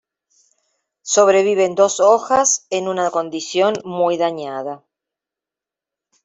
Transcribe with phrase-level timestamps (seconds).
[1.03, 4.83] Sobreviven dos hojas en una condición muy dañada.